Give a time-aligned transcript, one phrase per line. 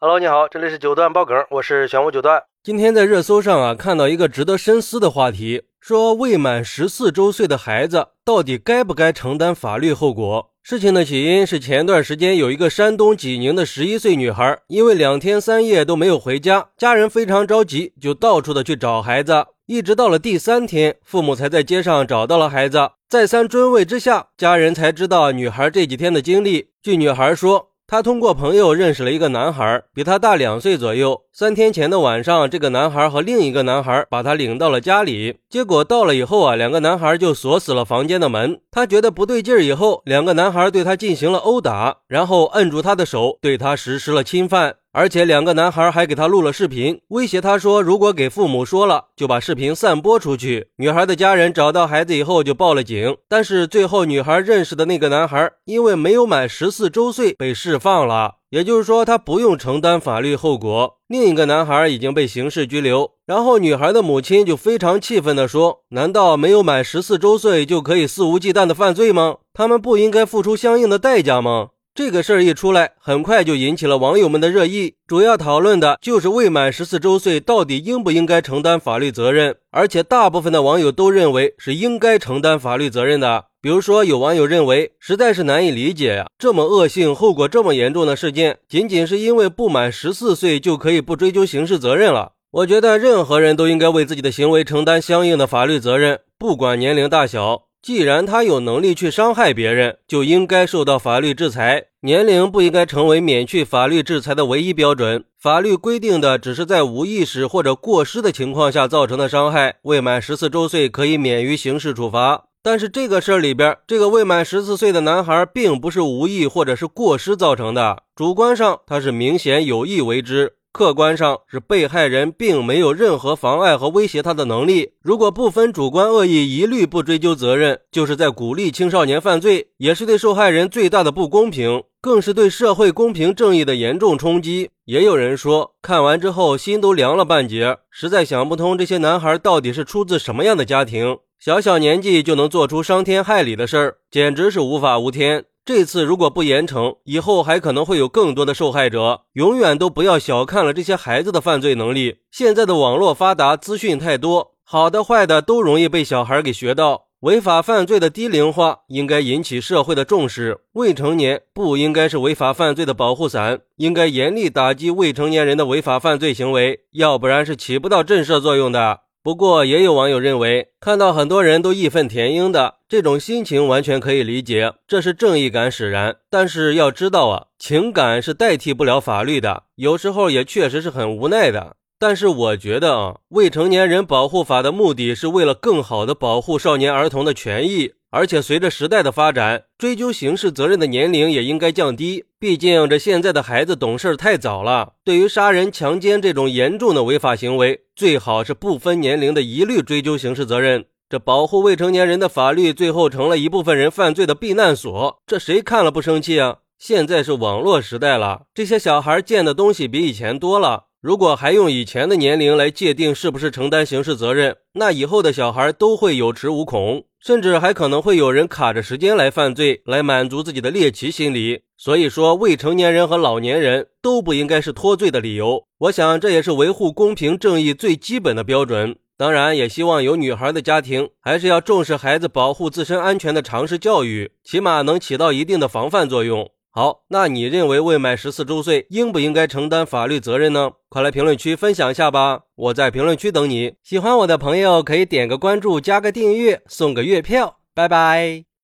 [0.00, 2.40] Hello，你好，这里是九段爆梗，我是玄武九段。
[2.62, 10.52] 今天在热搜上啊，看到一个值得深思的话题，说未满十四周岁的孩子到底该不该承担法律后果？
[10.62, 22.92] 事情的起因是前段时间有一个山东济宁的十一岁女孩，因为两天三夜都没有回家，家人非常着急，就到处的去找孩子，一直到了第三天，父母才在街上找到了孩子。
[23.08, 26.68] 再三追问之下，家人才知道女孩这几天的经历。
[26.80, 27.67] 据女孩说。
[27.90, 31.22] 他通过朋友认识了一个男孩，比他大两岁左右。
[31.32, 35.38] 三天前的晚上，这个男孩和另一个男孩把他领到了家里。
[35.48, 38.60] 结果到了以后啊，两个男孩就锁死了房间的门。
[38.70, 44.74] 他觉得不对劲儿，以后两个男孩对他进行了殴打，然后摁住他的手，对他实施了侵犯。
[44.98, 50.70] 而且两个男孩还给他录了视频，威胁他说，如果给父母说了，就把视频散播出去。
[50.78, 60.96] 女孩的家人找到孩子以后就报了警，但是最后女孩认识的那个男孩因为没有满十四周岁被释放了，也就是说他不用承担法律后果。
[61.06, 63.12] 另一个男孩已经被刑事拘留。
[63.24, 69.36] 然后女孩的母亲就非常气愤地说：“难道没有满十四周岁就可以肆无忌惮的犯罪吗？
[69.54, 74.94] 他们不应该付出相应的代价吗？”这个事儿一出来，很快就引起了网友们的热议。
[75.04, 83.46] 主要讨论的就是未满十四周岁到底应不应该承担法律责任，而且大部分的网友都认为是应该承担法律责任的。
[83.60, 92.34] 比如说，有网友认为实在是难以理解呀，这么恶性、后果这么严重的事件，仅仅是因为不满十四岁就可以不追究刑事责任了？
[92.52, 97.64] 我觉得任何人都应该为自己的行为承担相应的法律责任，不管年龄大小。
[97.80, 101.84] 既然他有能力去伤害别人，就应该受到法律制裁。
[102.00, 105.24] 年龄不应该成为免去法律制裁的唯一标准。
[105.36, 112.44] 法律规定的只是在无意识或者过失的情况下造成的伤害，未满十四周岁可以免于刑事处罚。
[112.62, 120.52] 但是这个事儿里边，这个未满十四岁的男孩并不是无意或者是过失造成的，主观上他是明显有意为之。
[120.78, 124.92] 客观上是被害人并没有任何妨碍和威胁他的能力。
[125.02, 134.70] 如果不分主观恶意，一律不追究责任，就是在鼓励青少年犯罪，也是对受害人最大的不公平，更是对社会公平正义的严重冲击。
[134.84, 145.46] 也有人说，看完之后心都凉了半截，实在想不通这些男孩到底是出自什么样的家庭，小小年纪就能做出伤天害理的事儿，简直是无法无天。
[145.68, 149.24] 这次如果不严惩，以后还可能会有更多的受害者。
[149.34, 152.20] 永远都不要小看了这些孩子的犯罪能力。
[152.30, 157.08] 现在的网络发达，资讯太多，好的坏的都容易被小孩给学到。
[157.20, 160.60] 违法犯罪的低龄化应该引起社会的重视。
[160.72, 169.00] 未成年不应该是违法犯罪的保护伞，应该严厉打击未成年人的违法犯罪行为，要不然是起不到震慑作用的。
[169.22, 176.16] 不过，也有网友认为，看到很多人都义愤填膺的这种心情，完全可以理解，这是正义感使然。
[176.30, 181.76] 但是要知道啊，情感是代替不了法律的，有时候也确实是很无奈的。
[181.98, 187.94] 但是我觉得啊，未成年人保护法的目的是为了更好的保护少年儿童的权益。
[188.10, 192.24] 而且随着时代的发展，追究刑事责任的年龄也应该降低。
[192.38, 194.94] 毕竟这现在的孩子懂事太早了。
[195.04, 200.86] 对于杀人、强奸这种严重的违法行为，最好是不分年龄的一律追究刑事责任。
[201.10, 205.22] 这保护未成年人的法律，最后成了一部分人犯罪的避难所。
[205.26, 206.58] 这谁看了不生气啊？
[206.78, 210.84] 现在是网络时代了，这些小孩见的东西比以前多了。
[211.00, 217.04] 如果还用以前的年龄来界定是不是承担刑事责任，那以后的小孩都会有恃无恐。
[217.20, 221.62] 甚至还可能会有人卡着时间来犯罪，来满足自己的猎奇心理。
[221.76, 225.64] 所以说，未成年人和老年人都不应该是脱罪的理由。
[225.78, 228.96] 我想，这也是维护公平正义最基本的标准。
[229.16, 236.50] 当然，也希望有女孩的家庭还是要重视孩子保护自身安全的常识教育，起码能起到一定的防范作用。
[236.78, 240.70] 好，那你认为未满十四周岁应不应该承担法律责任呢？
[240.88, 242.42] 快来评论区分享一下吧！
[242.54, 243.74] 我在评论区等你。
[243.82, 247.56] 喜欢我的朋友可以点个关注，加个订阅，送个月票。
[247.74, 248.47] 拜拜。